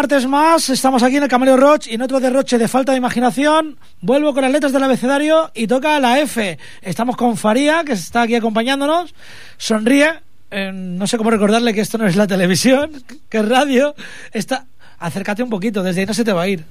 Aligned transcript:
martes 0.00 0.26
más, 0.26 0.70
estamos 0.70 1.02
aquí 1.02 1.18
en 1.18 1.24
el 1.24 1.28
Cameleo 1.28 1.58
Roche 1.58 1.90
y 1.90 1.94
en 1.94 2.00
otro 2.00 2.20
derroche 2.20 2.56
de 2.56 2.68
falta 2.68 2.92
de 2.92 2.96
imaginación. 2.96 3.76
Vuelvo 4.00 4.32
con 4.32 4.40
las 4.40 4.50
letras 4.50 4.72
del 4.72 4.82
abecedario 4.82 5.50
y 5.52 5.66
toca 5.66 6.00
la 6.00 6.18
F. 6.20 6.56
Estamos 6.80 7.18
con 7.18 7.36
Faría, 7.36 7.84
que 7.84 7.92
está 7.92 8.22
aquí 8.22 8.34
acompañándonos. 8.34 9.14
Sonríe. 9.58 10.10
Eh, 10.50 10.72
no 10.72 11.06
sé 11.06 11.18
cómo 11.18 11.28
recordarle 11.28 11.74
que 11.74 11.82
esto 11.82 11.98
no 11.98 12.06
es 12.06 12.16
la 12.16 12.26
televisión, 12.26 13.04
que 13.28 13.38
es 13.40 13.46
radio. 13.46 13.94
Está... 14.32 14.64
Acércate 15.00 15.42
un 15.42 15.50
poquito, 15.50 15.82
desde 15.82 16.00
ahí 16.00 16.06
no 16.06 16.14
se 16.14 16.24
te 16.24 16.32
va 16.32 16.42
a 16.42 16.48
ir. 16.48 16.64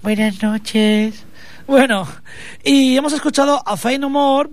Buenas 0.00 0.40
noches. 0.40 1.24
Bueno, 1.66 2.06
y 2.62 2.96
hemos 2.96 3.12
escuchado 3.12 3.60
a 3.66 3.76
Fey 3.76 3.98
No 3.98 4.08
More. 4.08 4.50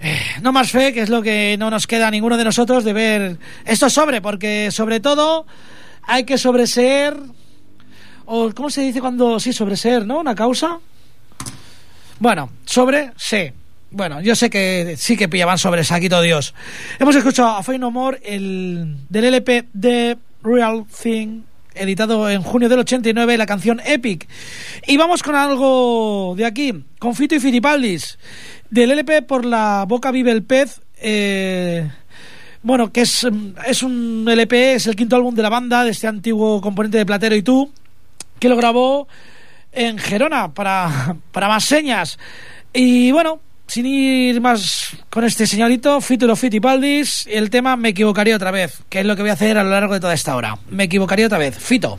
eh, 0.00 0.20
no 0.42 0.52
más 0.52 0.70
fe, 0.70 0.92
que 0.92 1.00
es 1.00 1.08
lo 1.08 1.22
que 1.22 1.56
no 1.58 1.70
nos 1.70 1.86
queda 1.86 2.08
a 2.08 2.10
ninguno 2.10 2.36
de 2.36 2.44
nosotros 2.44 2.84
de 2.84 2.92
ver 2.92 3.38
esto 3.64 3.88
sobre, 3.88 4.20
porque 4.20 4.70
sobre 4.70 5.00
todo 5.00 5.46
hay 6.08 6.24
que 6.24 6.38
sobreseer, 6.38 7.14
o 8.24 8.50
¿cómo 8.54 8.70
se 8.70 8.80
dice 8.80 9.00
cuando 9.00 9.38
sí 9.38 9.52
sobreseer, 9.52 10.06
no? 10.06 10.20
Una 10.20 10.34
causa. 10.34 10.80
Bueno, 12.18 12.50
sobre 12.64 13.12
sí. 13.16 13.52
Bueno, 13.90 14.20
yo 14.22 14.34
sé 14.34 14.50
que 14.50 14.96
sí 14.98 15.16
que 15.16 15.28
pillaban 15.28 15.58
sobre 15.58 15.84
Saquito 15.84 16.20
Dios. 16.22 16.54
Hemos 16.98 17.14
escuchado 17.14 17.50
a 17.50 17.62
Fey 17.62 17.78
No 17.78 17.90
More 17.90 18.20
el, 18.24 18.96
del 19.08 19.24
LP 19.26 19.68
de 19.74 20.16
Real 20.42 20.84
Thing, 20.86 21.42
editado 21.74 22.28
en 22.30 22.42
junio 22.42 22.70
del 22.70 22.80
89, 22.80 23.36
la 23.36 23.46
canción 23.46 23.80
Epic. 23.84 24.26
Y 24.86 24.96
vamos 24.96 25.22
con 25.22 25.36
algo 25.36 26.34
de 26.36 26.46
aquí, 26.46 26.84
con 26.98 27.14
Fito 27.14 27.34
y 27.34 27.40
Filipaldis, 27.40 28.18
del 28.70 28.92
LP 28.92 29.22
por 29.22 29.44
la 29.44 29.84
boca 29.86 30.10
vive 30.10 30.32
el 30.32 30.42
pez. 30.42 30.80
Eh, 30.96 31.86
Bueno, 32.62 32.92
que 32.92 33.02
es, 33.02 33.26
es 33.66 33.82
un 33.82 34.26
LP, 34.28 34.74
es 34.74 34.86
el 34.86 34.96
quinto 34.96 35.16
álbum 35.16 35.34
de 35.34 35.42
la 35.42 35.48
banda, 35.48 35.84
de 35.84 35.90
este 35.90 36.06
antiguo 36.06 36.60
componente 36.60 36.98
de 36.98 37.06
Platero 37.06 37.36
y 37.36 37.42
tú, 37.42 37.70
que 38.38 38.48
lo 38.48 38.56
grabó 38.56 39.08
en 39.72 39.98
Gerona 39.98 40.52
para, 40.52 41.16
para 41.32 41.48
más 41.48 41.64
señas. 41.64 42.18
Y 42.72 43.12
bueno, 43.12 43.40
sin 43.66 43.86
ir 43.86 44.40
más 44.40 44.96
con 45.10 45.24
este 45.24 45.46
señorito, 45.46 46.00
Fito 46.00 46.34
Fitipaldis, 46.34 47.26
el 47.30 47.50
tema 47.50 47.76
Me 47.76 47.90
equivocaría 47.90 48.34
otra 48.34 48.50
vez, 48.50 48.82
que 48.88 49.00
es 49.00 49.06
lo 49.06 49.14
que 49.14 49.22
voy 49.22 49.30
a 49.30 49.34
hacer 49.34 49.58
a 49.58 49.62
lo 49.62 49.70
largo 49.70 49.94
de 49.94 50.00
toda 50.00 50.14
esta 50.14 50.34
hora. 50.34 50.58
Me 50.70 50.84
equivocaría 50.84 51.26
otra 51.26 51.38
vez. 51.38 51.56
Fito. 51.56 51.98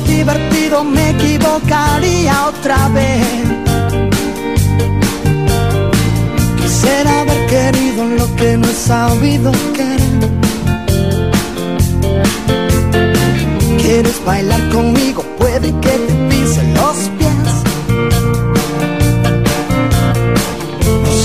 Divertido, 0.00 0.84
me 0.84 1.10
equivocaría 1.10 2.46
otra 2.46 2.88
vez. 2.88 3.26
Quisiera 6.56 7.20
haber 7.20 7.46
querido 7.46 8.04
lo 8.06 8.36
que 8.36 8.56
no 8.56 8.66
he 8.68 8.72
sabido 8.72 9.52
querer. 9.74 10.30
¿Quieres 13.82 14.24
bailar 14.24 14.66
conmigo? 14.70 15.22
Puede 15.38 15.70
que 15.80 15.90
te 15.90 16.14
pisen 16.30 16.74
los 16.74 16.96
pies. 17.18 17.52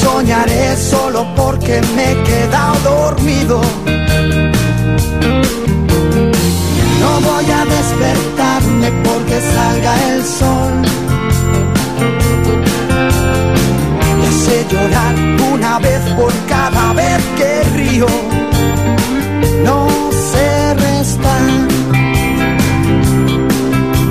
Soñaré 0.02 0.76
solo 0.76 1.26
porque 1.36 1.82
me 1.96 2.12
he 2.12 2.24
quedado 2.24 2.80
dormido. 2.84 3.62
Voy 7.38 7.52
a 7.52 7.66
despertarme 7.66 8.92
porque 9.04 9.40
salga 9.54 9.94
el 10.10 10.24
sol. 10.26 10.74
Ya 14.24 14.32
sé 14.44 14.66
llorar 14.72 15.16
una 15.54 15.80
vez 15.80 16.02
por 16.18 16.34
cada 16.48 16.94
vez 16.94 17.22
que 17.38 17.64
río. 17.76 18.08
No 19.64 19.88
sé 20.32 20.74
restar. 20.88 21.48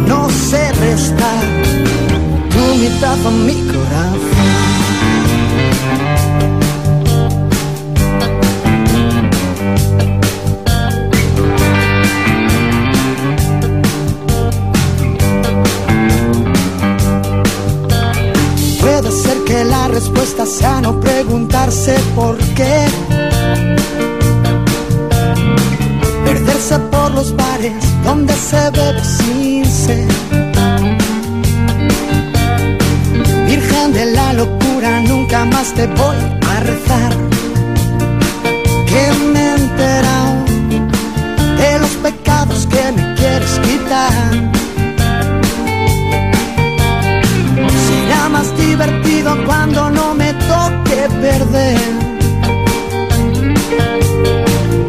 No 0.06 0.30
sé 0.30 0.72
restar. 0.86 1.44
Tu 2.52 2.64
mitad 2.82 3.26
a 3.26 3.30
mi 3.30 3.58
corazón. 3.72 4.35
La 20.16 20.22
respuesta 20.22 20.46
sea 20.46 20.80
no 20.80 20.98
preguntarse 21.00 21.94
por 22.14 22.36
qué. 22.54 22.86
Perderse 26.24 26.78
por 26.90 27.10
los 27.12 27.34
bares 27.36 27.74
donde 28.02 28.32
se 28.32 28.70
bebe 28.70 29.02
sin 29.04 29.64
sed. 29.64 30.08
Virgen 33.46 33.92
de 33.92 34.06
la 34.06 34.32
locura, 34.32 35.00
nunca 35.00 35.44
más 35.44 35.72
te 35.74 35.86
voy 35.86 36.16
a 36.50 36.60
rezar. 36.60 37.12
Que 38.86 39.12
me 39.32 39.40
he 39.40 39.54
enterado 39.54 40.44
de 41.58 41.78
los 41.78 41.90
pecados 42.02 42.66
que 42.66 42.92
me 42.92 43.14
quieres 43.14 43.60
quitar. 43.64 44.65
Más 48.36 48.54
divertido 48.58 49.34
cuando 49.46 49.88
no 49.88 50.14
me 50.14 50.30
toque 50.34 51.00
perder. 51.22 51.78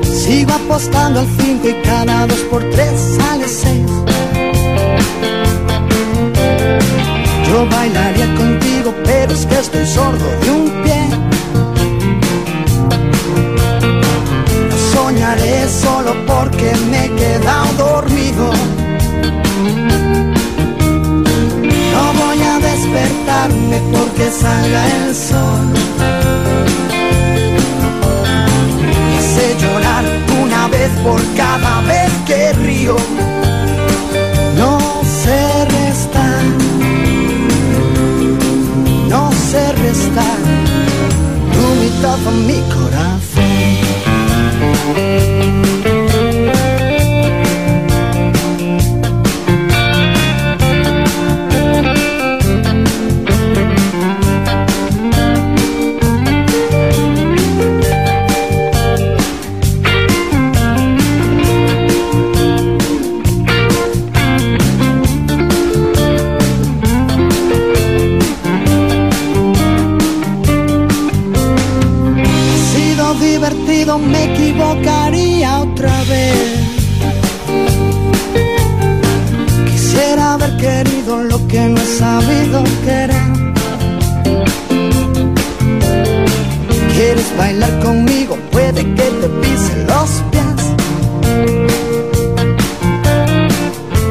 Sigo 0.03 0.51
apostando 0.51 1.21
al 1.21 1.27
5 1.39 1.69
y 1.69 1.73
cada 1.89 2.27
2 2.27 2.39
por 2.51 2.61
3 2.69 3.17
sale 3.17 3.47
6. 3.47 3.85
Yo 7.49 7.65
bailaría 7.69 8.27
contigo, 8.35 8.93
pero 9.05 9.31
es 9.31 9.45
que 9.45 9.59
estoy 9.59 9.85
sordo 9.85 10.27
de 10.41 10.51
un 10.59 10.65
pie. 10.83 11.01
Soñaré 14.93 15.69
solo 15.69 16.11
porque 16.25 16.69
me 16.91 17.05
he 17.05 17.09
quedado 17.15 17.96
porque 23.91 24.31
salga 24.31 24.87
el 24.87 25.13
sol. 25.15 25.73
Sé 29.19 29.55
llorar 29.61 30.05
una 30.41 30.67
vez 30.69 30.89
por 31.03 31.21
cada 31.35 31.81
vez 31.81 32.11
que 32.25 32.53
río. 32.53 32.95
No 34.57 34.79
sé 35.03 35.65
restar. 35.65 36.43
No 39.09 39.31
sé 39.31 39.73
restar. 39.73 40.37
Tu 41.53 41.63
mitad 41.81 42.17
mi 42.47 42.61
corazón. 42.73 43.27
Bailar 87.37 87.79
conmigo? 87.79 88.37
Puede 88.51 88.83
que 88.95 89.07
te 89.21 89.29
pisen 89.41 89.87
los 89.87 90.09
pies. 90.31 90.59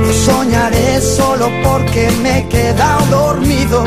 No 0.03 0.13
soñaré 0.13 1.01
solo 1.01 1.51
porque 1.65 2.11
me 2.23 2.39
he 2.39 2.49
quedado 2.49 3.07
dormido. 3.07 3.85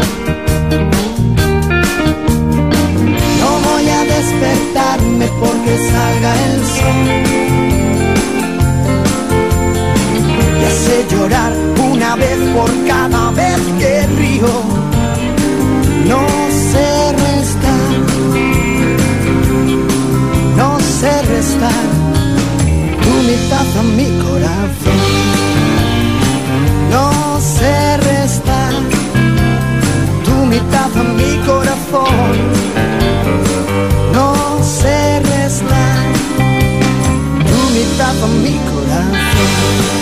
No 3.42 3.52
voy 3.68 3.90
a 3.90 4.04
despertarme 4.16 5.28
porque 5.40 5.78
salga 5.92 6.32
el 6.46 6.56
sol. 6.76 7.00
Ya 10.62 10.72
sé 10.84 11.06
llorar 11.12 11.54
una 11.92 12.16
vez 12.16 12.38
por 12.56 12.70
cada 12.88 13.32
vez 13.32 13.60
que 13.80 14.08
río. 14.18 14.79
mi 24.00 24.10
corazón. 24.26 25.00
No 26.90 27.40
se 27.56 27.98
resta 27.98 28.60
tu 30.26 30.36
mitad 30.54 30.92
a 31.02 31.04
mi 31.20 31.32
corazón. 31.50 32.32
No 34.14 34.30
se 34.80 35.20
resta 35.32 35.84
tu 37.50 37.60
mitad 37.78 38.16
a 38.24 38.30
mi 38.44 38.56
corazón. 38.72 39.99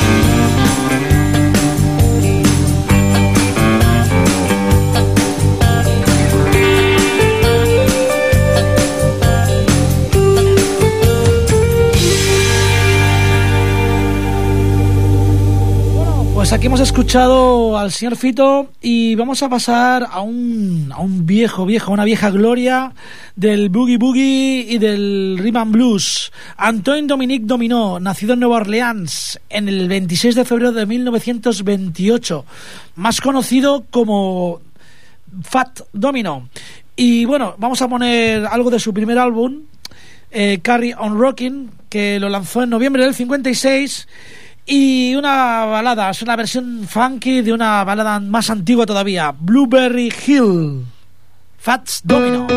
Pues 16.48 16.54
aquí 16.54 16.68
hemos 16.68 16.80
escuchado 16.80 17.78
al 17.78 17.92
señor 17.92 18.16
Fito 18.16 18.70
y 18.82 19.16
vamos 19.16 19.44
a 19.44 19.50
pasar 19.50 20.08
a 20.10 20.22
un, 20.22 20.94
a 20.96 21.02
un 21.02 21.26
viejo, 21.26 21.66
viejo, 21.66 21.92
una 21.92 22.06
vieja 22.06 22.30
gloria 22.30 22.94
del 23.36 23.68
boogie 23.68 23.98
boogie 23.98 24.66
y 24.70 24.78
del 24.78 25.38
rhythm 25.42 25.74
blues. 25.74 26.32
Antoine 26.56 27.06
Dominique 27.06 27.46
Dominó, 27.46 28.00
nacido 28.00 28.32
en 28.32 28.40
Nueva 28.40 28.56
Orleans 28.56 29.42
en 29.50 29.68
el 29.68 29.90
26 29.90 30.36
de 30.36 30.46
febrero 30.46 30.72
de 30.72 30.86
1928, 30.86 32.46
más 32.96 33.20
conocido 33.20 33.84
como 33.92 34.62
Fat 35.44 35.82
Domino. 35.92 36.48
Y 36.96 37.26
bueno, 37.26 37.56
vamos 37.58 37.82
a 37.82 37.90
poner 37.90 38.46
algo 38.46 38.70
de 38.70 38.80
su 38.80 38.94
primer 38.94 39.20
álbum, 39.20 39.64
eh, 40.32 40.60
Carry 40.62 40.94
on 40.98 41.20
Rocking, 41.20 41.72
que 41.90 42.22
lo 42.22 42.30
lanzó 42.30 42.64
en 42.64 42.70
noviembre 42.70 43.04
del 43.04 43.16
56 43.16 44.08
y 44.68 45.16
una 45.16 45.66
balada, 45.66 46.10
es 46.10 46.22
una 46.22 46.36
versión 46.36 46.86
funky 46.88 47.42
de 47.42 47.54
una 47.54 47.86
balada 47.86 48.20
más 48.20 48.50
antigua 48.50 48.86
todavía, 48.86 49.34
Blueberry 49.38 50.14
Hill, 50.28 50.86
Fats 51.58 52.02
Domino. 52.04 52.48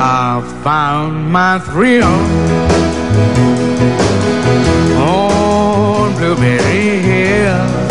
I 0.00 0.42
found 0.64 1.32
my 1.32 1.60
thrill 1.60 2.04
on 4.98 6.14
Blueberry 6.16 6.98
Hill. 7.00 7.87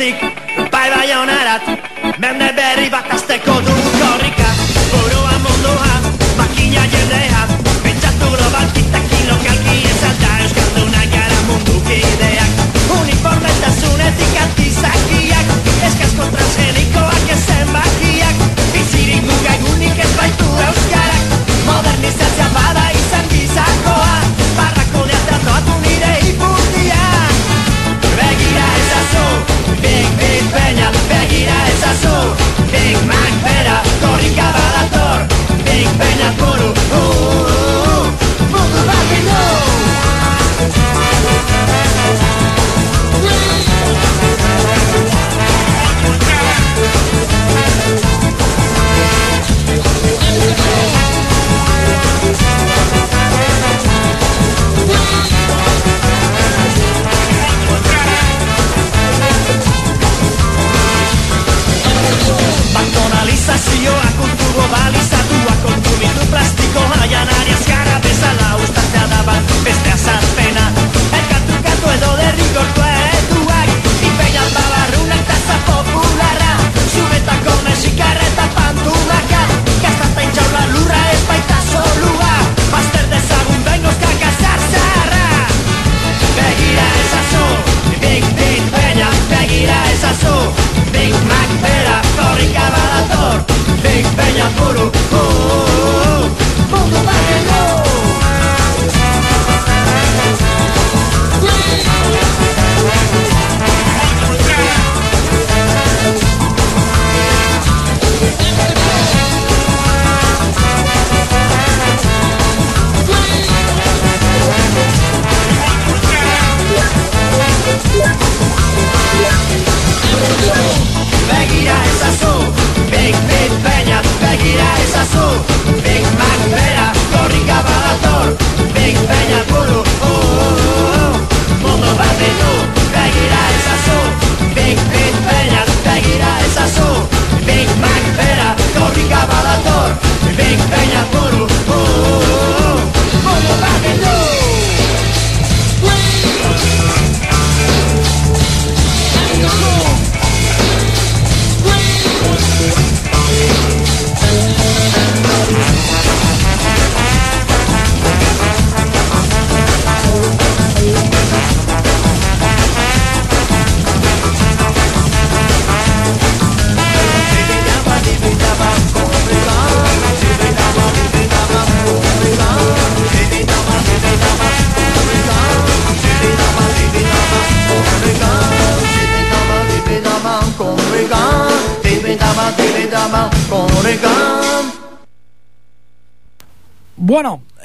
Music 0.10 0.49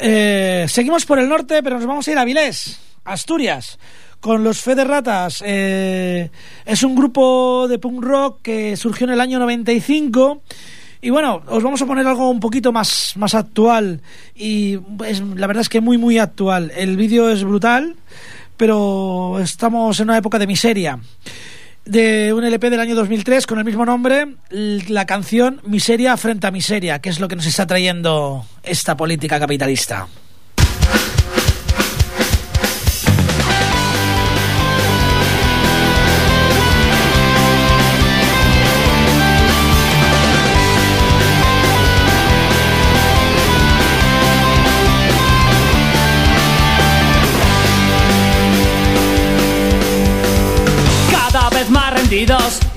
eh, 0.06 0.66
seguimos 0.68 1.06
por 1.06 1.18
el 1.18 1.28
norte, 1.28 1.62
pero 1.62 1.76
nos 1.76 1.86
vamos 1.86 2.06
a 2.06 2.12
ir 2.12 2.18
a 2.18 2.26
Vilés, 2.26 2.78
Asturias, 3.04 3.78
con 4.20 4.44
los 4.44 4.60
Fe 4.60 4.74
de 4.74 4.84
Ratas. 4.84 5.42
Eh, 5.46 6.30
es 6.66 6.82
un 6.82 6.94
grupo 6.94 7.66
de 7.68 7.78
punk 7.78 8.02
rock 8.04 8.42
que 8.42 8.76
surgió 8.76 9.06
en 9.06 9.14
el 9.14 9.20
año 9.22 9.38
95. 9.38 10.42
Y 11.00 11.08
bueno, 11.08 11.42
os 11.46 11.62
vamos 11.62 11.80
a 11.80 11.86
poner 11.86 12.06
algo 12.06 12.28
un 12.28 12.38
poquito 12.38 12.70
más, 12.70 13.14
más 13.16 13.34
actual. 13.34 14.02
Y 14.34 14.78
es, 15.06 15.20
la 15.20 15.46
verdad 15.46 15.62
es 15.62 15.70
que 15.70 15.80
muy, 15.80 15.96
muy 15.96 16.18
actual. 16.18 16.70
El 16.76 16.98
vídeo 16.98 17.30
es 17.30 17.42
brutal, 17.42 17.96
pero 18.58 19.38
estamos 19.40 19.98
en 20.00 20.10
una 20.10 20.18
época 20.18 20.38
de 20.38 20.46
miseria. 20.46 20.98
De 21.84 22.32
un 22.32 22.44
LP 22.44 22.70
del 22.70 22.80
año 22.80 22.94
2003 22.94 23.46
con 23.46 23.58
el 23.58 23.64
mismo 23.64 23.84
nombre, 23.84 24.36
la 24.50 25.04
canción 25.04 25.60
Miseria 25.64 26.16
frente 26.16 26.46
a 26.46 26.50
Miseria, 26.50 26.98
que 27.00 27.10
es 27.10 27.20
lo 27.20 27.28
que 27.28 27.36
nos 27.36 27.46
está 27.46 27.66
trayendo 27.66 28.46
esta 28.62 28.96
política 28.96 29.38
capitalista. 29.38 30.08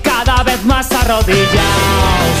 Cada 0.02 0.42
vez 0.42 0.64
más 0.64 0.90
arrodillados. 0.90 2.38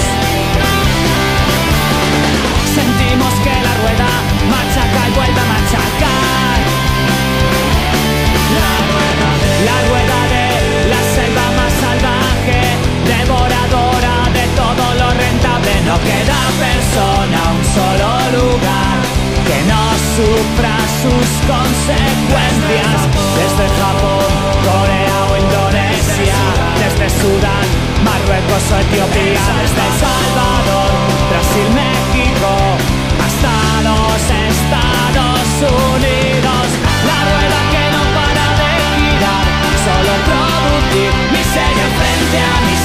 Sentimos 2.74 3.32
que 3.44 3.54
la 3.66 3.74
rueda 3.82 4.10
machaca 4.50 5.02
y 5.06 5.12
vuelve 5.14 5.40
a 5.40 5.48
machacar. 5.54 6.58
La 8.58 8.72
rueda 8.90 9.30
la, 9.68 9.76
rueda 9.90 10.18
de 10.34 10.46
la 10.90 11.02
selva 11.14 11.46
más 11.58 11.72
salvaje, 11.78 12.60
devoradora 13.06 14.16
de 14.34 14.44
todo 14.58 14.84
lo 14.98 15.08
rentable. 15.14 15.70
No 15.86 15.96
queda 16.02 16.40
persona, 16.66 17.40
un 17.54 17.64
solo 17.78 18.10
lugar 18.38 18.98
que 19.46 19.58
no 19.70 19.82
sufra 20.18 20.74
sus 21.02 21.28
consecuencias. 21.46 22.98
Desde 23.38 23.66
Japón, 23.78 24.37
Marruecos 28.28 28.60
Etiopía, 28.60 29.40
desde 29.56 29.80
El 29.88 29.94
Salvador, 30.04 30.92
Brasil, 31.30 31.68
México, 31.72 32.52
hasta 33.24 33.52
los 33.88 34.20
Estados 34.52 35.48
Unidos. 35.96 36.64
La 37.08 37.18
rueda 37.24 37.60
que 37.72 37.84
no 37.88 38.02
para 38.12 38.44
de 38.60 38.72
girar, 39.00 39.48
solo 39.80 40.12
producir 40.28 41.10
miseria 41.32 41.88
frente 41.96 42.36
a 42.36 42.56
miseria, 42.68 42.77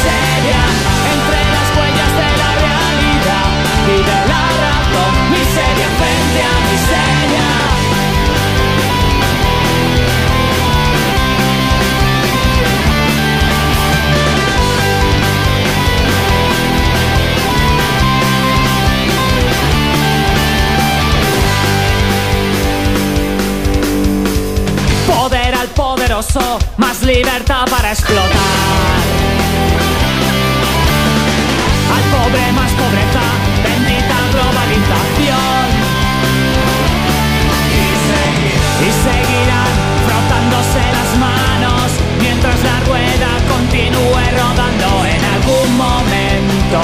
libertad 27.13 27.65
para 27.69 27.91
explotar. 27.91 28.99
Al 31.95 32.03
pobre 32.15 32.51
más 32.53 32.71
pobreza, 32.71 33.25
bendita 33.63 34.17
globalización. 34.33 35.65
Y 38.81 38.89
seguirán 39.05 39.73
frotándose 40.05 40.83
las 40.97 41.11
manos 41.19 41.91
mientras 42.19 42.57
la 42.63 42.79
rueda 42.89 43.29
continúe 43.47 44.25
rodando. 44.39 45.05
En 45.05 45.23
algún 45.35 45.77
momento 45.77 46.79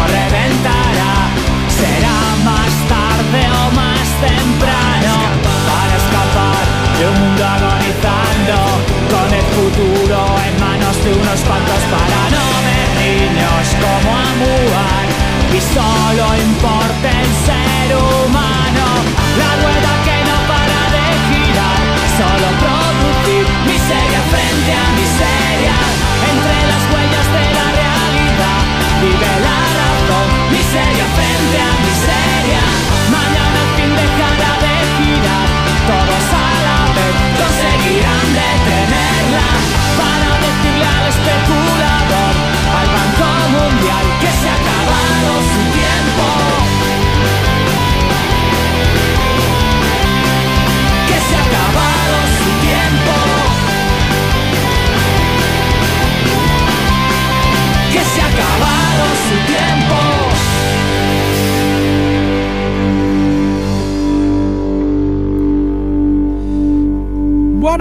miseria 31.19 31.69
frente 31.69 31.78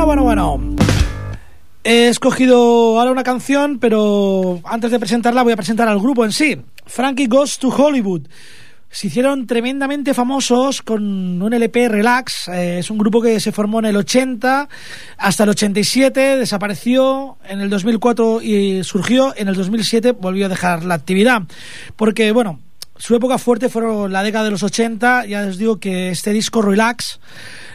Bueno, 0.09 0.23
bueno. 0.23 0.59
He 1.85 2.09
escogido 2.09 2.99
ahora 2.99 3.11
una 3.11 3.23
canción, 3.23 3.79
pero 3.79 4.59
antes 4.65 4.91
de 4.91 4.99
presentarla 4.99 5.43
voy 5.43 5.53
a 5.53 5.57
presentar 5.57 5.87
al 5.87 6.01
grupo 6.01 6.25
en 6.25 6.33
sí. 6.33 6.57
Frankie 6.87 7.27
Goes 7.27 7.59
to 7.59 7.69
Hollywood. 7.69 8.23
Se 8.89 9.09
hicieron 9.09 9.47
tremendamente 9.47 10.15
famosos 10.15 10.81
con 10.81 11.43
un 11.43 11.53
LP 11.53 11.91
Relax. 11.91 12.49
Eh, 12.49 12.79
es 12.79 12.91
un 12.91 12.97
grupo 12.97 13.21
que 13.21 13.39
se 13.39 13.53
formó 13.53 13.81
en 13.81 13.85
el 13.85 13.97
80 13.99 14.67
hasta 15.19 15.45
el 15.45 15.51
87, 15.51 16.39
desapareció 16.39 17.37
en 17.47 17.61
el 17.61 17.69
2004 17.69 18.41
y 18.41 18.83
surgió 18.85 19.35
en 19.37 19.49
el 19.49 19.57
2007, 19.57 20.13
volvió 20.13 20.47
a 20.47 20.49
dejar 20.49 20.85
la 20.85 20.95
actividad. 20.95 21.43
Porque, 21.97 22.33
bueno, 22.33 22.61
su 22.99 23.15
época 23.15 23.39
fuerte 23.39 23.69
fue 23.69 24.09
la 24.09 24.23
década 24.23 24.45
de 24.45 24.51
los 24.51 24.63
80. 24.63 25.27
Ya 25.27 25.43
les 25.43 25.57
digo 25.57 25.79
que 25.79 26.11
este 26.11 26.33
disco 26.33 26.63
Relax 26.63 27.21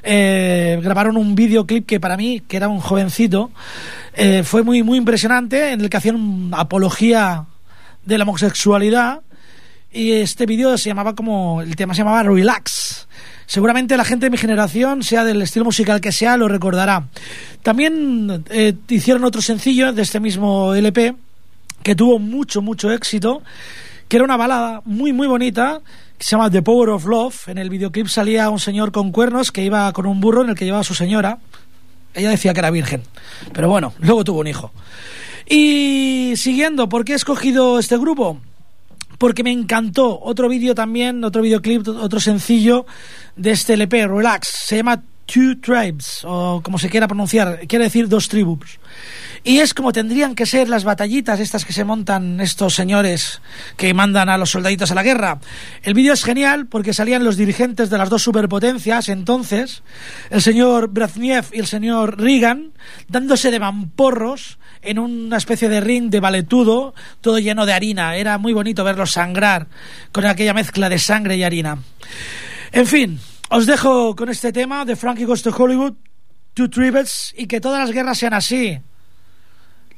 eh, 0.04 0.80
grabaron 0.84 1.16
un 1.18 1.34
videoclip 1.34 1.86
que 1.86 2.00
para 2.00 2.18
mí, 2.18 2.42
que 2.48 2.58
era 2.58 2.68
un 2.68 2.80
jovencito, 2.80 3.50
eh, 4.14 4.44
fue 4.44 4.64
muy, 4.64 4.84
muy 4.84 4.98
impresionante, 4.98 5.72
en 5.72 5.82
el 5.82 5.90
que 5.90 5.98
hacían 5.98 6.52
apología 6.54 7.46
de 8.06 8.18
la 8.18 8.26
homosexualidad. 8.26 9.22
Y 9.92 10.12
este 10.12 10.46
vídeo 10.46 10.78
se 10.78 10.90
llamaba 10.90 11.16
como. 11.16 11.62
El 11.62 11.76
tema 11.76 11.94
se 11.94 12.00
llamaba 12.00 12.24
Relax. 12.24 13.08
Seguramente 13.46 13.96
la 13.96 14.06
gente 14.06 14.26
de 14.26 14.30
mi 14.30 14.38
generación, 14.38 15.04
sea 15.04 15.24
del 15.24 15.42
estilo 15.42 15.66
musical 15.66 16.02
que 16.02 16.12
sea, 16.12 16.38
lo 16.38 16.48
recordará. 16.48 17.08
También 17.62 18.44
eh, 18.50 18.74
hicieron 18.88 19.24
otro 19.24 19.42
sencillo 19.42 19.94
de 19.94 20.02
este 20.02 20.20
mismo 20.20 20.74
LP 20.74 21.16
que 21.84 21.96
tuvo 21.96 22.18
mucho, 22.18 22.62
mucho 22.62 22.92
éxito, 22.92 23.44
que 24.08 24.18
era 24.18 24.26
una 24.26 24.38
balada 24.38 24.82
muy, 24.86 25.14
muy 25.14 25.28
bonita, 25.28 25.82
que 26.18 26.24
se 26.24 26.32
llama 26.32 26.50
The 26.50 26.62
Power 26.62 26.90
of 26.90 27.06
Love. 27.06 27.50
En 27.50 27.58
el 27.58 27.70
videoclip 27.70 28.08
salía 28.08 28.50
un 28.50 28.60
señor 28.60 28.92
con 28.92 29.12
cuernos 29.12 29.52
que 29.52 29.64
iba 29.64 29.92
con 29.94 30.06
un 30.06 30.20
burro 30.20 30.44
en 30.44 30.50
el 30.50 30.56
que 30.56 30.66
llevaba 30.66 30.82
a 30.82 30.86
su 30.86 30.96
señora. 30.96 31.40
Ella 32.14 32.30
decía 32.30 32.54
que 32.54 32.60
era 32.60 32.70
virgen, 32.70 33.02
pero 33.54 33.70
bueno, 33.70 33.94
luego 34.00 34.24
tuvo 34.24 34.42
un 34.42 34.48
hijo. 34.48 34.72
Y 35.50 36.34
siguiendo, 36.36 36.88
¿por 36.90 37.06
qué 37.06 37.14
he 37.14 37.16
escogido 37.16 37.80
este 37.80 37.98
grupo? 37.98 38.40
Porque 39.18 39.44
me 39.44 39.52
encantó 39.52 40.20
otro 40.22 40.48
vídeo 40.50 40.76
también, 40.76 41.24
otro 41.24 41.42
videoclip, 41.42 41.88
otro 41.88 42.20
sencillo 42.20 42.86
de 43.36 43.52
este 43.52 43.74
LP, 43.74 44.08
Relax. 44.08 44.48
Se 44.48 44.78
llama 44.78 45.04
Two 45.26 45.58
Tribes, 45.62 46.22
o 46.26 46.62
como 46.62 46.78
se 46.78 46.90
quiera 46.90 47.08
pronunciar, 47.08 47.62
quiere 47.68 47.86
decir 47.86 48.08
dos 48.08 48.28
tribus. 48.28 48.80
Y 49.44 49.60
es 49.60 49.74
como 49.74 49.92
tendrían 49.92 50.36
que 50.36 50.46
ser 50.46 50.70
las 50.70 50.84
batallitas 50.84 51.40
estas 51.40 51.66
que 51.66 51.74
se 51.74 51.84
montan 51.84 52.40
estos 52.40 52.76
señores 52.76 53.42
que 53.76 53.94
mandan 53.94 54.30
a 54.30 54.38
los 54.38 54.52
soldaditos 54.52 54.92
a 54.92 54.96
la 54.96 55.04
guerra. 55.04 55.40
El 55.82 55.94
vídeo 55.94 56.14
es 56.14 56.24
genial 56.24 56.68
porque 56.68 56.94
salían 56.94 57.24
los 57.24 57.36
dirigentes 57.36 57.90
de 57.90 57.98
las 57.98 58.10
dos 58.10 58.24
superpotencias 58.24 59.10
entonces, 59.10 59.84
el 60.30 60.42
señor 60.42 60.90
Brezhnev 60.90 61.46
y 61.52 61.60
el 61.60 61.68
señor 61.68 62.20
Reagan, 62.20 62.72
dándose 63.08 63.52
de 63.52 63.60
mamporros 63.60 64.60
en 64.82 65.00
una 65.00 65.38
especie 65.38 65.70
de 65.70 65.82
ring 65.82 66.10
de 66.10 66.20
valetudo, 66.20 66.94
todo 67.22 67.40
lleno 67.40 67.66
de 67.66 67.74
harina. 67.74 68.16
Era 68.16 68.38
muy 68.38 68.54
bonito 68.54 68.84
verlos 68.84 69.12
sangrar 69.12 69.68
con 70.12 70.26
aquella 70.26 70.54
mezcla 70.54 70.90
de 70.90 71.00
sangre 71.00 71.38
y 71.38 71.44
harina. 71.44 71.80
En 72.72 72.88
fin, 72.88 73.20
os 73.54 73.66
dejo 73.68 74.16
con 74.16 74.30
este 74.30 74.52
tema 74.52 74.84
de 74.84 74.96
Frankie 74.96 75.26
Goes 75.26 75.44
to 75.44 75.52
Hollywood, 75.56 75.94
Two 76.54 76.70
Tribes, 76.70 77.34
y 77.38 77.46
que 77.46 77.62
todas 77.62 77.80
las 77.80 77.92
guerras 77.92 78.18
sean 78.18 78.34
así. 78.34 78.80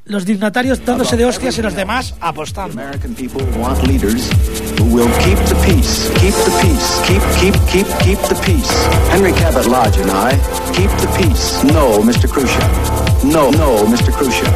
Los 0.05 0.25
dignatarios 0.25 0.85
dándose 0.85 1.17
de 1.17 1.25
hostias 1.25 1.57
y 1.57 1.61
los 1.61 1.73
demás 1.73 2.13
apostando. 2.19 2.79
American 2.79 3.15
people 3.15 3.41
want 3.57 3.81
leaders 3.87 4.29
who 4.77 4.85
will 4.93 5.09
keep 5.23 5.39
the 5.47 5.55
peace, 5.65 6.11
keep 6.19 6.35
the 6.45 6.51
peace, 6.61 7.01
keep, 7.07 7.21
keep, 7.39 7.55
keep, 7.71 7.87
keep 8.03 8.19
the 8.27 8.35
peace. 8.45 8.71
Henry 9.09 9.33
Cabot 9.33 9.65
Lodge 9.65 9.97
and 9.97 10.11
I 10.11 10.33
keep 10.73 10.91
the 10.99 11.07
peace. 11.17 11.63
No, 11.63 12.03
Mr. 12.03 12.29
Khrushchev. 12.29 13.23
No, 13.23 13.49
no, 13.49 13.85
Mr. 13.87 14.11
Khrushchev. 14.11 14.51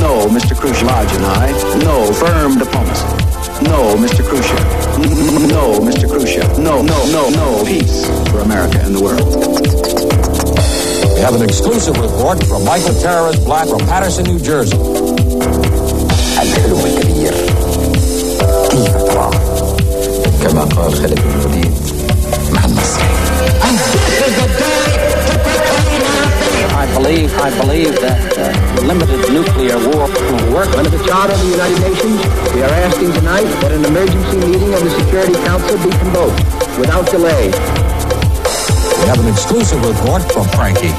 No, 0.00 0.28
Mr. 0.28 0.56
Khrushchev. 0.56 0.86
Lodge 0.86 1.12
and 1.12 1.26
I. 1.26 1.52
No, 1.84 2.10
firm 2.14 2.58
diplomacy. 2.58 3.43
No, 3.61 3.95
Mr. 3.95 4.23
Khrushchev. 4.27 4.63
No, 5.49 5.79
Mr. 5.79 6.07
Khrushchev. 6.09 6.59
No, 6.59 6.81
no, 6.81 6.97
no, 7.11 7.29
no. 7.29 7.63
Peace 7.65 8.05
for 8.29 8.39
America 8.39 8.79
and 8.83 8.95
the 8.95 9.01
world. 9.03 9.29
We 11.15 11.19
have 11.21 11.35
an 11.35 11.43
exclusive 11.43 11.97
report 11.99 12.43
from 12.45 12.63
Michael 12.65 12.95
Terrorist 13.01 13.43
Black 13.45 13.67
from 13.67 13.79
Patterson, 13.79 14.25
New 14.25 14.39
Jersey. 14.39 14.77
الحلم 16.41 16.79
الكبير 16.85 17.33
كيف 18.69 18.95
تراه 19.03 19.31
كما 20.43 20.63
قال 20.63 20.93
خالد 20.93 21.19
بن 21.19 21.31
الوليد 21.41 21.62
I 26.84 26.92
believe, 26.92 27.32
I 27.40 27.48
believe 27.64 27.96
that 28.04 28.20
uh, 28.36 28.84
limited 28.84 29.16
nuclear 29.32 29.80
war 29.88 30.04
will 30.04 30.52
work. 30.52 30.68
Under 30.76 30.90
the 30.90 31.02
Charter 31.08 31.32
of 31.32 31.40
the 31.40 31.56
United 31.56 31.80
Nations, 31.80 32.20
we 32.52 32.60
are 32.60 32.68
asking 32.84 33.10
tonight 33.14 33.48
that 33.64 33.72
an 33.72 33.86
emergency 33.86 34.36
meeting 34.36 34.74
of 34.74 34.84
the 34.84 34.90
Security 35.00 35.32
Council 35.48 35.80
be 35.80 35.88
convoked 35.96 36.44
without 36.76 37.08
delay. 37.08 37.48
We 39.00 39.04
have 39.08 39.16
an 39.16 39.32
exclusive 39.32 39.80
report 39.80 40.30
from 40.30 40.44
Frankie. 40.52 40.92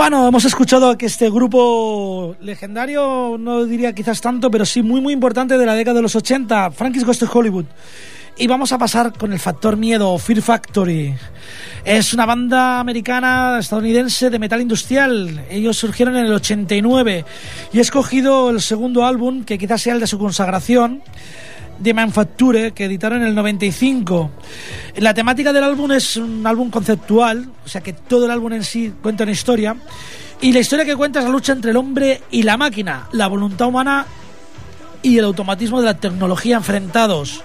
Bueno, 0.00 0.26
hemos 0.26 0.46
escuchado 0.46 0.96
que 0.96 1.04
este 1.04 1.28
grupo 1.28 2.34
legendario, 2.40 3.36
no 3.38 3.66
diría 3.66 3.92
quizás 3.92 4.22
tanto, 4.22 4.50
pero 4.50 4.64
sí 4.64 4.82
muy 4.82 5.02
muy 5.02 5.12
importante 5.12 5.58
de 5.58 5.66
la 5.66 5.74
década 5.74 5.96
de 5.96 6.00
los 6.00 6.16
80, 6.16 6.70
Frankie's 6.70 7.04
Ghost 7.04 7.24
of 7.24 7.36
Hollywood. 7.36 7.66
Y 8.38 8.46
vamos 8.46 8.72
a 8.72 8.78
pasar 8.78 9.12
con 9.12 9.34
el 9.34 9.38
factor 9.38 9.76
miedo, 9.76 10.16
Fear 10.16 10.40
Factory. 10.40 11.14
Es 11.84 12.14
una 12.14 12.24
banda 12.24 12.80
americana 12.80 13.58
estadounidense 13.60 14.30
de 14.30 14.38
metal 14.38 14.62
industrial. 14.62 15.44
Ellos 15.50 15.76
surgieron 15.76 16.16
en 16.16 16.24
el 16.24 16.32
89 16.32 17.26
y 17.70 17.78
he 17.78 17.82
escogido 17.82 18.48
el 18.48 18.62
segundo 18.62 19.04
álbum, 19.04 19.44
que 19.44 19.58
quizás 19.58 19.82
sea 19.82 19.92
el 19.92 20.00
de 20.00 20.06
su 20.06 20.18
consagración, 20.18 21.02
de 21.80 21.94
Manufacture, 21.94 22.72
que 22.72 22.84
editaron 22.84 23.22
en 23.22 23.28
el 23.28 23.34
95. 23.34 24.30
La 24.96 25.14
temática 25.14 25.52
del 25.52 25.64
álbum 25.64 25.90
es 25.92 26.16
un 26.16 26.46
álbum 26.46 26.70
conceptual, 26.70 27.48
o 27.64 27.68
sea 27.68 27.80
que 27.80 27.94
todo 27.94 28.26
el 28.26 28.30
álbum 28.30 28.52
en 28.52 28.64
sí 28.64 28.92
cuenta 29.02 29.24
una 29.24 29.32
historia. 29.32 29.76
Y 30.42 30.52
la 30.52 30.60
historia 30.60 30.84
que 30.84 30.94
cuenta 30.94 31.18
es 31.18 31.24
la 31.24 31.30
lucha 31.30 31.52
entre 31.52 31.72
el 31.72 31.76
hombre 31.76 32.22
y 32.30 32.42
la 32.42 32.56
máquina, 32.56 33.08
la 33.12 33.26
voluntad 33.26 33.68
humana 33.68 34.06
y 35.02 35.18
el 35.18 35.24
automatismo 35.24 35.80
de 35.80 35.86
la 35.86 35.96
tecnología 35.98 36.56
enfrentados. 36.56 37.42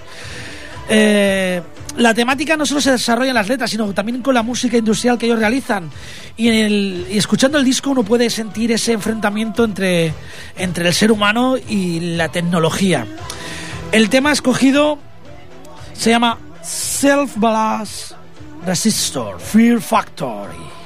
Eh, 0.90 1.62
la 1.98 2.14
temática 2.14 2.58
no 2.58 2.66
solo 2.66 2.82
se 2.82 2.92
desarrolla 2.92 3.30
en 3.30 3.36
las 3.36 3.48
letras, 3.48 3.72
sino 3.72 3.94
también 3.94 4.22
con 4.22 4.34
la 4.34 4.44
música 4.44 4.78
industrial 4.78 5.18
que 5.18 5.28
ellos 5.28 5.40
realizan. 5.40 5.90
Y, 6.36 6.50
en 6.50 6.54
el, 6.56 7.08
y 7.10 7.18
escuchando 7.18 7.58
el 7.58 7.64
disco 7.64 7.90
uno 7.90 8.04
puede 8.04 8.30
sentir 8.30 8.72
ese 8.74 8.92
enfrentamiento 8.92 9.64
entre, 9.64 10.14
entre 10.58 10.88
el 10.88 10.94
ser 10.94 11.12
humano 11.12 11.56
y 11.58 12.16
la 12.16 12.30
tecnología. 12.30 13.08
El 13.92 14.10
tema 14.10 14.32
escogido 14.32 14.98
se 15.94 16.10
llama 16.10 16.38
Self 16.62 17.38
Balance 17.38 18.16
Resistor 18.66 19.40
Fear 19.40 19.80
Factory. 19.80 20.85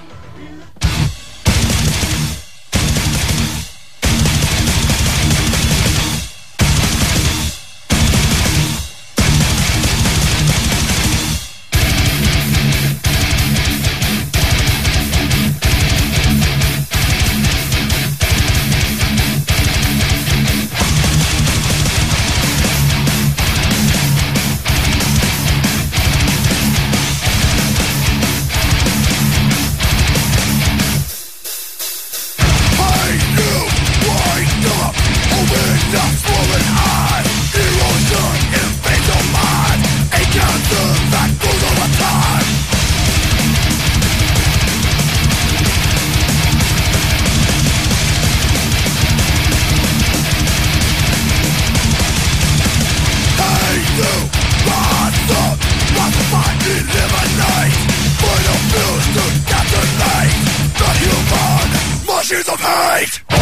of 62.52 62.60
hate! 62.60 63.39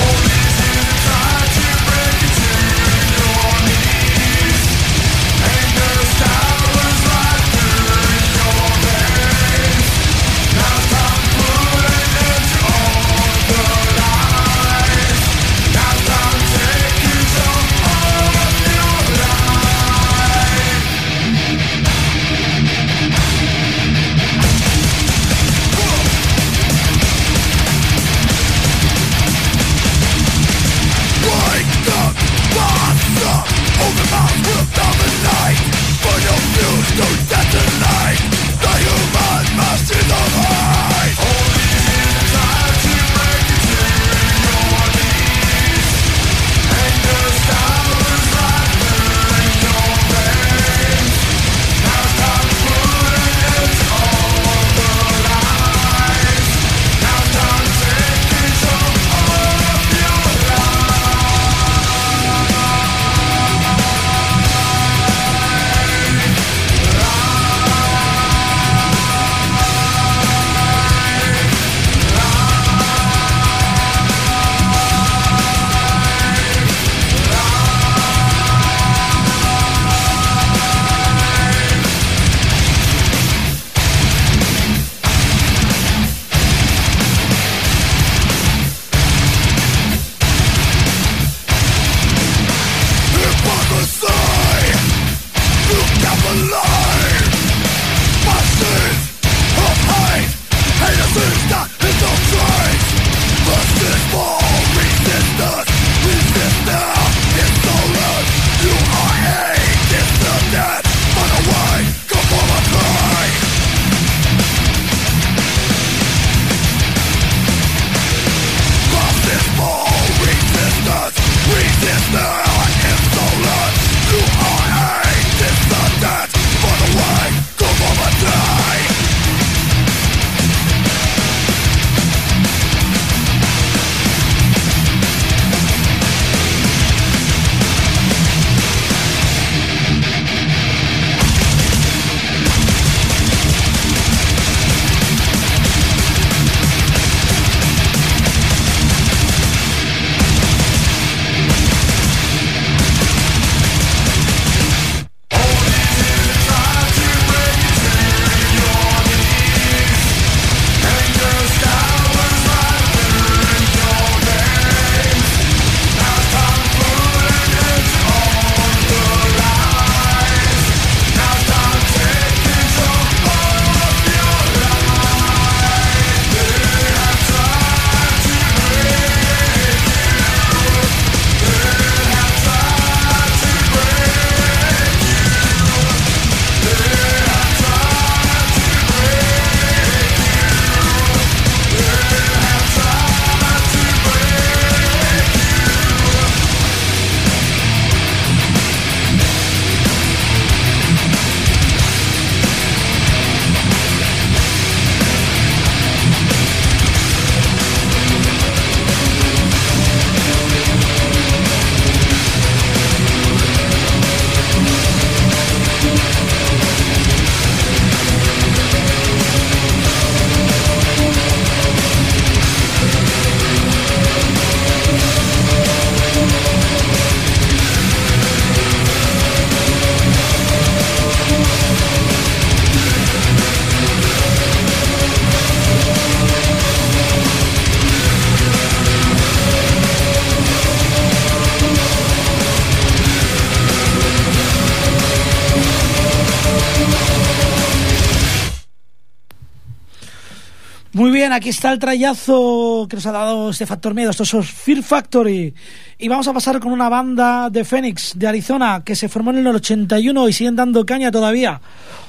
Aquí 251.37 251.49
está 251.49 251.71
el 251.71 251.77
trayazo 251.77 252.87
que 252.89 252.95
nos 252.95 253.05
ha 253.05 253.11
dado 253.11 253.51
este 253.51 253.67
Factor 253.67 253.93
Miedo, 253.93 254.09
estos 254.09 254.27
son 254.27 254.43
Fear 254.43 254.81
Factory. 254.81 255.53
Y 255.99 256.07
vamos 256.07 256.27
a 256.27 256.33
pasar 256.33 256.59
con 256.59 256.71
una 256.71 256.89
banda 256.89 257.49
de 257.51 257.63
Phoenix, 257.63 258.13
de 258.15 258.27
Arizona, 258.27 258.81
que 258.83 258.95
se 258.95 259.07
formó 259.07 259.31
en 259.31 259.45
el 259.45 259.47
81 259.47 260.29
y 260.29 260.33
siguen 260.33 260.55
dando 260.55 260.85
caña 260.85 261.11
todavía. 261.11 261.61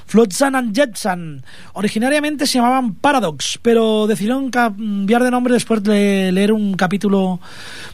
Flotsam 0.08 0.54
and 0.54 0.74
Jetsam. 0.74 1.42
Originariamente 1.74 2.46
se 2.46 2.54
llamaban 2.54 2.94
Paradox, 2.94 3.58
pero 3.60 4.06
decidieron 4.06 4.50
cambiar 4.50 5.22
de 5.22 5.30
nombre 5.30 5.52
después 5.52 5.82
de 5.82 6.32
leer 6.32 6.52
un 6.52 6.74
capítulo, 6.74 7.40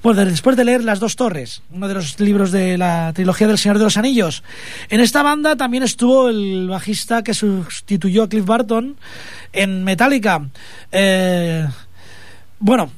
bueno, 0.03 0.25
después 0.25 0.57
de 0.57 0.65
leer 0.65 0.85
Las 0.85 1.01
Dos 1.01 1.17
Torres, 1.17 1.63
uno 1.73 1.89
de 1.89 1.95
los 1.95 2.21
libros 2.21 2.53
de 2.53 2.79
la 2.79 3.13
trilogía 3.13 3.49
del 3.49 3.59
Señor 3.59 3.79
de 3.79 3.85
los 3.85 3.97
Anillos. 3.97 4.45
En 4.89 5.01
esta 5.01 5.23
banda 5.25 5.57
también 5.57 5.83
estuvo 5.83 6.29
el 6.29 6.69
bajista 6.69 7.23
que 7.25 7.35
sustituyó 7.35 8.23
a 8.23 8.29
Cliff 8.29 8.47
Barton 8.47 8.97
en 9.53 9.83
Metallica. 9.83 10.41
Eh, 10.93 11.67
bueno, 12.61 12.91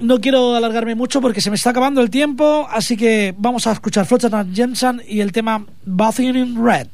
no 0.00 0.18
quiero 0.18 0.56
alargarme 0.56 0.94
mucho 0.94 1.20
porque 1.20 1.42
se 1.42 1.50
me 1.50 1.56
está 1.56 1.70
acabando 1.70 2.00
el 2.00 2.08
tiempo, 2.08 2.66
así 2.70 2.96
que 2.96 3.34
vamos 3.36 3.66
a 3.66 3.72
escuchar 3.72 4.06
Flotsam 4.06 4.34
and 4.34 4.56
Jetsam 4.56 5.00
y 5.06 5.20
el 5.20 5.30
tema 5.30 5.62
Bathing 5.84 6.36
in 6.36 6.64
Red. 6.64 6.88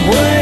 somewhere 0.00 0.39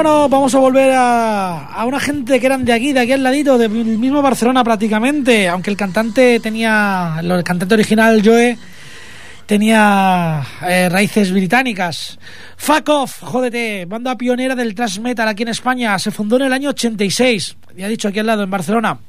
Bueno, 0.00 0.28
vamos 0.28 0.54
a 0.54 0.58
volver 0.58 0.92
a, 0.94 1.84
una 1.84 1.98
gente 1.98 2.38
que 2.38 2.46
eran 2.46 2.64
de 2.64 2.72
aquí, 2.72 2.92
de 2.92 3.00
aquí 3.00 3.10
al 3.10 3.22
ladito, 3.24 3.58
del 3.58 3.70
mismo 3.70 4.22
Barcelona 4.22 4.62
prácticamente, 4.62 5.48
aunque 5.48 5.70
el 5.70 5.76
cantante 5.76 6.38
tenía, 6.38 7.16
el 7.20 7.42
cantante 7.42 7.74
original 7.74 8.22
Joe 8.24 8.56
tenía 9.44 10.40
eh, 10.68 10.88
raíces 10.88 11.32
británicas. 11.32 12.16
Fuck 12.56 12.88
Off, 12.90 13.22
jódete, 13.22 13.86
banda 13.86 14.16
pionera 14.16 14.54
del 14.54 14.72
thrash 14.72 15.00
metal 15.00 15.26
aquí 15.26 15.42
en 15.42 15.48
España, 15.48 15.98
se 15.98 16.12
fundó 16.12 16.36
en 16.36 16.42
el 16.42 16.52
año 16.52 16.70
86, 16.70 17.56
ya 17.76 17.88
dicho 17.88 18.06
aquí 18.06 18.20
al 18.20 18.26
lado, 18.26 18.44
en 18.44 18.50
Barcelona. 18.50 19.00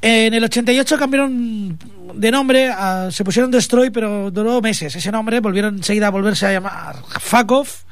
En 0.00 0.32
el 0.32 0.44
88 0.44 0.96
cambiaron 0.96 1.76
de 2.14 2.30
nombre, 2.30 2.70
se 3.10 3.24
pusieron 3.24 3.50
Destroy, 3.50 3.90
pero 3.90 4.30
duró 4.30 4.60
meses 4.60 4.94
ese 4.94 5.10
nombre, 5.10 5.40
volvieron 5.40 5.74
enseguida 5.74 6.06
a 6.06 6.10
volverse 6.10 6.46
a 6.46 6.52
llamar 6.52 6.94
Fuck 7.18 7.50
Off. 7.50 7.82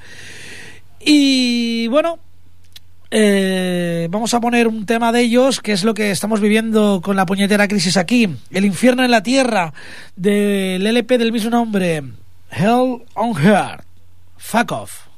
Y 1.00 1.88
bueno, 1.88 2.18
eh, 3.10 4.06
vamos 4.10 4.34
a 4.34 4.40
poner 4.40 4.68
un 4.68 4.86
tema 4.86 5.10
de 5.10 5.22
ellos, 5.22 5.60
que 5.60 5.72
es 5.72 5.82
lo 5.82 5.94
que 5.94 6.10
estamos 6.10 6.40
viviendo 6.40 7.00
con 7.02 7.16
la 7.16 7.26
puñetera 7.26 7.66
crisis 7.66 7.96
aquí. 7.96 8.28
El 8.50 8.64
infierno 8.64 9.04
en 9.04 9.10
la 9.10 9.22
tierra, 9.22 9.72
del 10.14 10.86
LP 10.86 11.18
del 11.18 11.32
mismo 11.32 11.50
nombre, 11.50 12.02
Hell 12.50 13.02
on 13.14 13.44
Earth. 13.44 13.84
Fuck 14.36 14.72
off. 14.72 15.10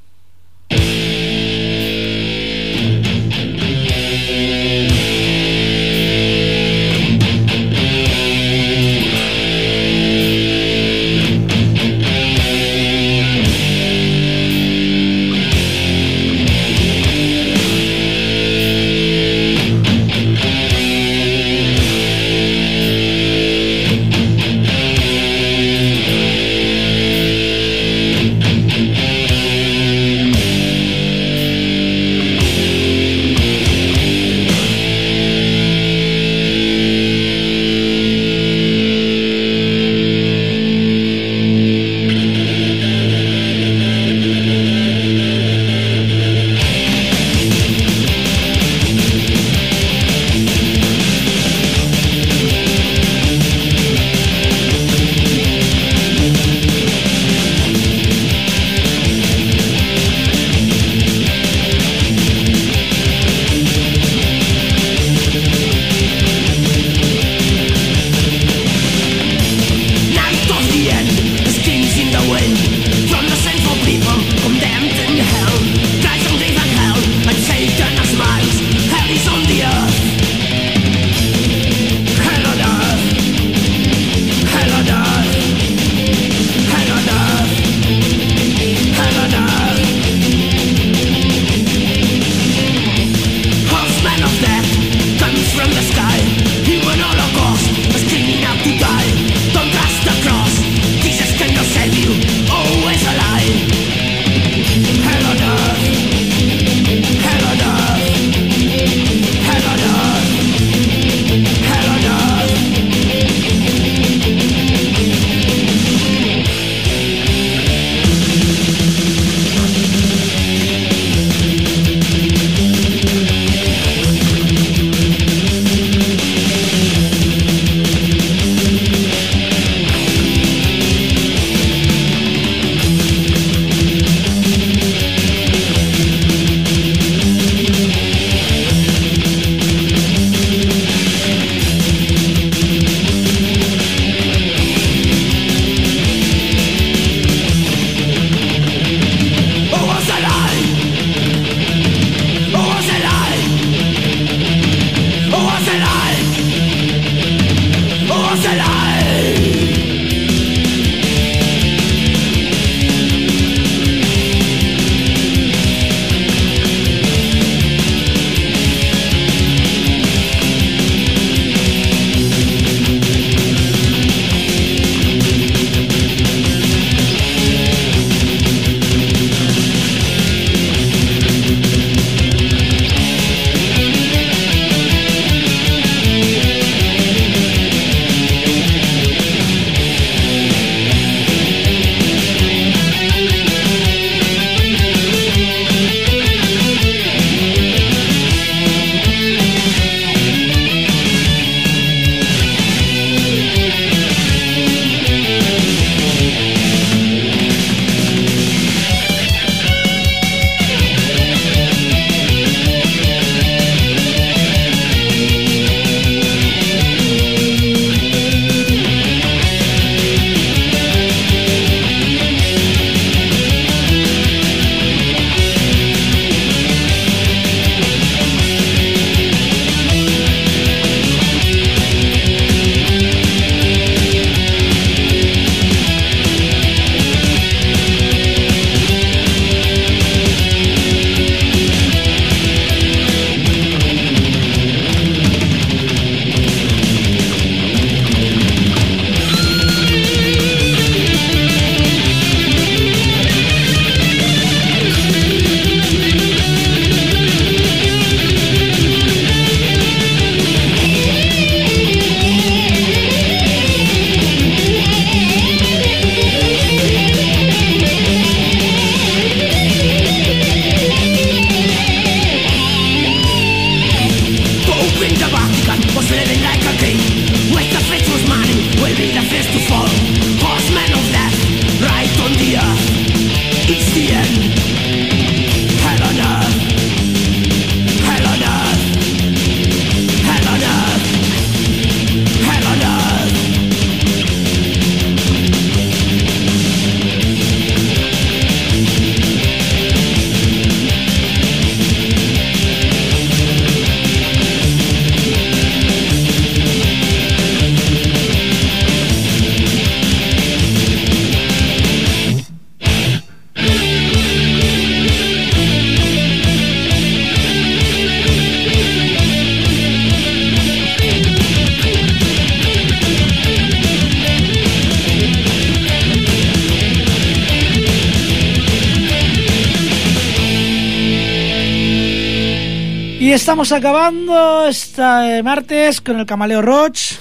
Y 333.23 333.31
estamos 333.31 333.71
acabando 333.71 334.67
este 334.67 335.45
martes 335.45 336.01
con 336.01 336.19
el 336.19 336.27
Camaleo 336.27 336.61
Roach. 336.61 337.13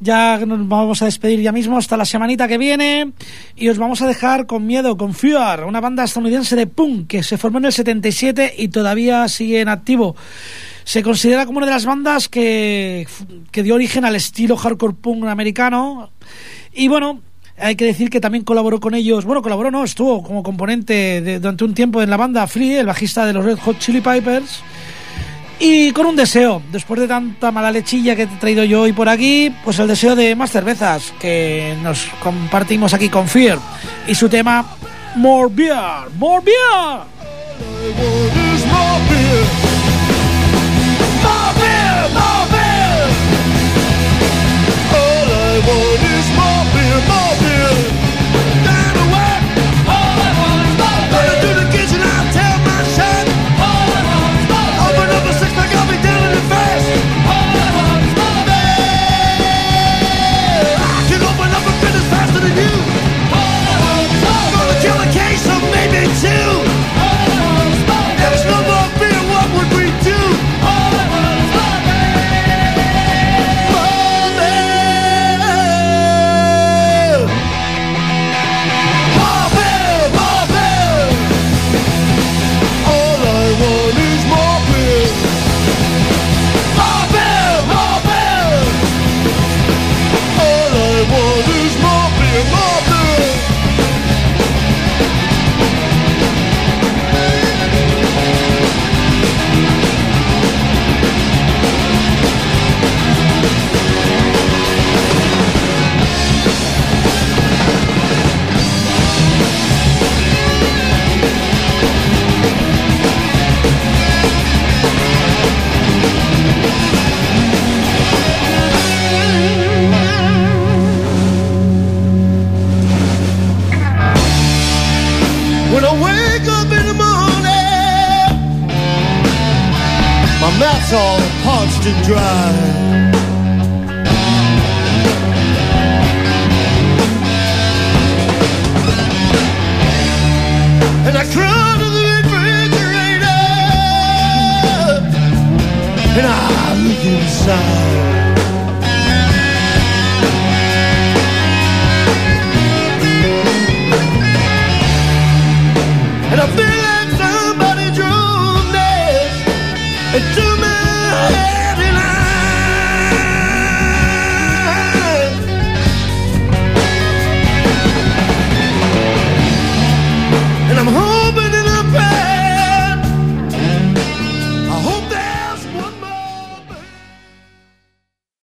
Ya 0.00 0.38
nos 0.38 0.66
vamos 0.66 1.02
a 1.02 1.04
despedir 1.04 1.42
ya 1.42 1.52
mismo 1.52 1.76
hasta 1.76 1.98
la 1.98 2.06
semanita 2.06 2.48
que 2.48 2.56
viene 2.56 3.12
y 3.54 3.68
os 3.68 3.76
vamos 3.76 4.00
a 4.00 4.06
dejar 4.06 4.46
con 4.46 4.66
miedo, 4.66 4.96
con 4.96 5.12
Fear, 5.12 5.64
una 5.64 5.82
banda 5.82 6.02
estadounidense 6.02 6.56
de 6.56 6.66
punk 6.66 7.08
que 7.08 7.22
se 7.22 7.36
formó 7.36 7.58
en 7.58 7.66
el 7.66 7.74
77 7.74 8.54
y 8.56 8.68
todavía 8.68 9.28
sigue 9.28 9.60
en 9.60 9.68
activo. 9.68 10.16
Se 10.82 11.02
considera 11.02 11.44
como 11.44 11.58
una 11.58 11.66
de 11.66 11.72
las 11.72 11.84
bandas 11.84 12.30
que, 12.30 13.06
que 13.50 13.62
dio 13.62 13.74
origen 13.74 14.06
al 14.06 14.16
estilo 14.16 14.56
hardcore 14.56 14.94
punk 14.94 15.26
americano 15.26 16.08
y 16.72 16.88
bueno, 16.88 17.20
hay 17.58 17.76
que 17.76 17.84
decir 17.84 18.08
que 18.08 18.18
también 18.18 18.44
colaboró 18.44 18.80
con 18.80 18.94
ellos, 18.94 19.26
bueno, 19.26 19.42
colaboró, 19.42 19.70
no, 19.70 19.84
estuvo 19.84 20.22
como 20.22 20.42
componente 20.42 21.38
durante 21.38 21.64
un 21.64 21.74
tiempo 21.74 22.00
en 22.00 22.08
la 22.08 22.16
banda 22.16 22.46
Free, 22.46 22.76
el 22.76 22.86
bajista 22.86 23.26
de 23.26 23.34
los 23.34 23.44
Red 23.44 23.58
Hot 23.58 23.78
Chili 23.78 24.00
Pipers. 24.00 24.62
Y 25.58 25.92
con 25.92 26.06
un 26.06 26.16
deseo, 26.16 26.62
después 26.72 27.00
de 27.00 27.08
tanta 27.08 27.50
mala 27.52 27.70
lechilla 27.70 28.16
que 28.16 28.22
he 28.22 28.26
traído 28.26 28.64
yo 28.64 28.82
hoy 28.82 28.92
por 28.92 29.08
aquí, 29.08 29.54
pues 29.64 29.78
el 29.78 29.86
deseo 29.86 30.16
de 30.16 30.34
más 30.34 30.50
cervezas 30.50 31.12
que 31.20 31.76
nos 31.82 32.06
compartimos 32.22 32.92
aquí 32.92 33.08
con 33.08 33.28
Fear 33.28 33.58
y 34.06 34.14
su 34.14 34.28
tema 34.28 34.66
More 35.16 35.48
Beer, 35.54 36.10
More 36.18 36.44
Beer. 36.44 37.14